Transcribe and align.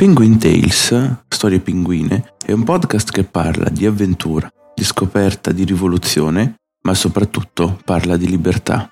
Penguin 0.00 0.38
Tales, 0.38 1.18
Storie 1.28 1.60
Pinguine, 1.60 2.32
è 2.42 2.52
un 2.52 2.64
podcast 2.64 3.10
che 3.10 3.22
parla 3.22 3.68
di 3.68 3.84
avventura, 3.84 4.50
di 4.74 4.82
scoperta, 4.82 5.52
di 5.52 5.62
rivoluzione, 5.62 6.54
ma 6.84 6.94
soprattutto 6.94 7.78
parla 7.84 8.16
di 8.16 8.26
libertà. 8.26 8.88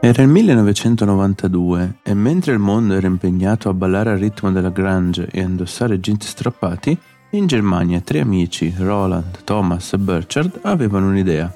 Era 0.00 0.22
il 0.24 0.28
1992 0.28 1.98
e 2.02 2.14
mentre 2.14 2.52
il 2.52 2.58
mondo 2.58 2.94
era 2.94 3.06
impegnato 3.06 3.68
a 3.68 3.74
ballare 3.74 4.10
al 4.10 4.18
ritmo 4.18 4.50
della 4.50 4.70
Grange 4.70 5.28
e 5.30 5.38
a 5.38 5.44
indossare 5.44 6.00
jeans 6.00 6.26
strappati, 6.26 6.98
in 7.30 7.46
Germania 7.46 8.00
tre 8.00 8.18
amici, 8.18 8.74
Roland, 8.76 9.44
Thomas 9.44 9.92
e 9.92 9.98
Burchard, 9.98 10.58
avevano 10.62 11.10
un'idea 11.10 11.54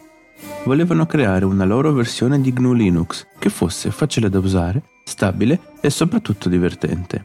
volevano 0.65 1.07
creare 1.07 1.45
una 1.45 1.65
loro 1.65 1.93
versione 1.93 2.41
di 2.41 2.53
GNU 2.53 2.73
Linux 2.73 3.27
che 3.39 3.51
fosse 3.51 3.91
facile 3.91 4.29
da 4.29 4.39
usare, 4.39 4.83
stabile 5.05 5.59
e 5.81 5.91
soprattutto 5.91 6.49
divertente. 6.49 7.25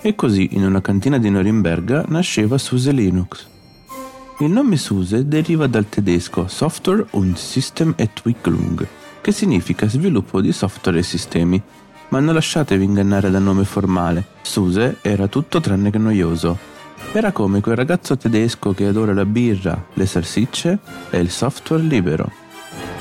E 0.00 0.14
così 0.14 0.50
in 0.52 0.64
una 0.64 0.82
cantina 0.82 1.18
di 1.18 1.30
Norimberga 1.30 2.04
nasceva 2.08 2.58
SUSE 2.58 2.92
Linux. 2.92 3.46
Il 4.40 4.50
nome 4.50 4.76
SUSE 4.76 5.26
deriva 5.26 5.66
dal 5.66 5.88
tedesco 5.88 6.46
Software 6.46 7.06
und 7.12 7.36
Systementwicklung, 7.36 8.86
che 9.20 9.32
significa 9.32 9.88
sviluppo 9.88 10.40
di 10.40 10.52
software 10.52 10.98
e 10.98 11.02
sistemi. 11.02 11.60
Ma 12.08 12.20
non 12.20 12.34
lasciatevi 12.34 12.84
ingannare 12.84 13.30
dal 13.30 13.42
nome 13.42 13.64
formale, 13.64 14.26
SUSE 14.42 14.98
era 15.00 15.26
tutto 15.26 15.60
tranne 15.60 15.90
che 15.90 15.98
noioso. 15.98 16.58
Era 17.12 17.32
come 17.32 17.60
quel 17.60 17.76
ragazzo 17.76 18.16
tedesco 18.16 18.72
che 18.72 18.86
adora 18.86 19.14
la 19.14 19.24
birra, 19.24 19.86
le 19.94 20.04
salsicce 20.04 20.78
e 21.10 21.18
il 21.18 21.30
software 21.30 21.82
libero. 21.82 22.43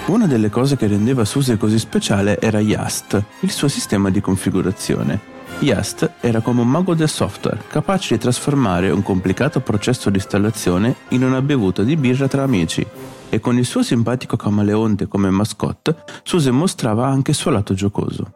Una 0.06 0.28
delle 0.28 0.50
cose 0.50 0.76
che 0.76 0.88
rendeva 0.88 1.24
SUSE 1.24 1.56
così 1.56 1.80
speciale 1.80 2.38
era 2.42 2.60
Yast, 2.60 3.24
il 3.40 3.50
suo 3.50 3.70
sistema 3.70 4.10
di 4.10 4.20
configurazione. 4.20 5.32
Yast 5.60 6.16
era 6.20 6.42
come 6.42 6.60
un 6.60 6.68
mago 6.68 6.94
del 6.94 7.08
software, 7.08 7.64
capace 7.70 8.16
di 8.16 8.20
trasformare 8.20 8.92
un 8.92 9.02
complicato 9.02 9.62
processo 9.62 10.10
di 10.10 10.18
installazione 10.18 10.96
in 11.10 11.24
una 11.24 11.42
bevuta 11.42 11.84
di 11.84 11.96
birra 11.96 12.28
tra 12.28 12.44
amici. 12.44 12.86
E 13.30 13.40
con 13.40 13.58
il 13.58 13.64
suo 13.64 13.82
simpatico 13.82 14.36
camaleonte 14.36 15.08
come 15.08 15.30
mascotte, 15.30 15.96
SUSE 16.24 16.52
mostrava 16.52 17.08
anche 17.08 17.32
il 17.32 17.38
suo 17.38 17.52
lato 17.52 17.74
giocoso. 17.74 18.34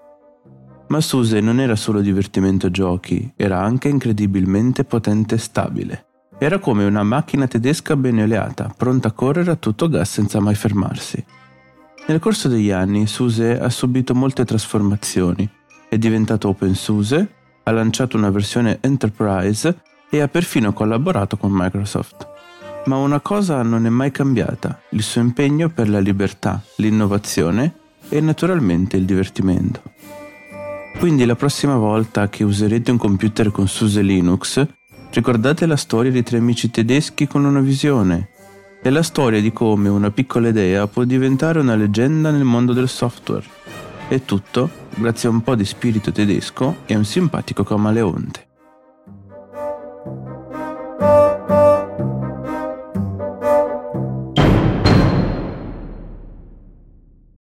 Ma 0.88 1.02
SUSE 1.02 1.42
non 1.42 1.60
era 1.60 1.76
solo 1.76 2.00
divertimento 2.00 2.72
giochi, 2.72 3.34
era 3.36 3.62
anche 3.62 3.90
incredibilmente 3.90 4.86
potente 4.86 5.36
e 5.36 5.40
stabile. 5.40 6.06
Era 6.40 6.60
come 6.60 6.86
una 6.86 7.04
macchina 7.04 7.46
tedesca 7.46 7.98
ben 7.98 8.20
oleata, 8.20 8.74
pronta 8.76 9.10
a 9.10 9.12
correre 9.12 9.52
a 9.52 9.56
tutto 9.56 9.90
gas 9.90 10.12
senza 10.12 10.40
mai 10.40 10.56
fermarsi. 10.56 11.26
Nel 12.08 12.20
corso 12.20 12.48
degli 12.48 12.72
anni 12.72 13.06
SUSE 13.06 13.60
ha 13.60 13.70
subito 13.70 14.16
molte 14.16 14.46
trasformazioni, 14.46 15.48
è 15.90 15.98
diventato 15.98 16.48
OpenSUSE, 16.48 17.28
ha 17.64 17.72
lanciato 17.72 18.16
una 18.16 18.30
versione 18.30 18.78
Enterprise 18.80 19.82
e 20.10 20.22
ha 20.22 20.30
perfino 20.30 20.72
collaborato 20.72 21.36
con 21.36 21.52
Microsoft. 21.52 22.26
Ma 22.86 22.96
una 22.96 23.20
cosa 23.20 23.62
non 23.62 23.86
è 23.86 23.90
mai 23.90 24.12
cambiata, 24.12 24.80
il 24.92 25.04
suo 25.04 25.20
impegno 25.20 25.68
per 25.68 25.90
la 25.90 26.00
libertà, 26.00 26.62
l'innovazione 26.78 27.76
e 28.08 28.22
naturalmente 28.22 28.96
il 28.96 29.04
divertimento. 29.04 29.82
Quindi 31.00 31.26
la 31.26 31.36
prossima 31.36 31.76
volta 31.76 32.30
che 32.30 32.46
userete 32.46 32.90
un 32.90 32.98
computer 32.98 33.52
con 33.52 33.68
SUSE 33.68 34.02
Linux, 34.02 34.66
ricordate 35.12 35.66
la 35.66 35.76
storia 35.76 36.12
di 36.12 36.24
tre 36.24 36.38
amici 36.38 36.72
tedeschi 36.72 37.28
con 37.28 37.44
una 37.44 37.60
visione, 37.60 38.30
è 38.82 38.90
la 38.90 39.04
storia 39.04 39.42
di 39.42 39.52
come 39.52 39.90
una 39.90 40.12
piccola 40.12 40.50
idea 40.50 40.88
può 40.88 41.04
diventare 41.04 41.60
una 41.60 41.76
leggenda 41.76 42.32
nel 42.32 42.44
mondo 42.44 42.74
del 42.74 42.88
software. 42.88 43.46
E 44.08 44.24
tutto 44.24 44.70
grazie 44.96 45.30
a 45.30 45.32
un 45.32 45.42
po' 45.42 45.56
di 45.56 45.66
spirito 45.66 46.12
tedesco 46.12 46.78
e 46.86 46.96
un 46.96 47.06
simpatico 47.06 47.64
camaleonte. 47.64 48.46